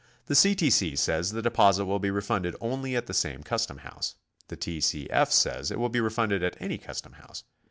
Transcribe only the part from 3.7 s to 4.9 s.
house; the T.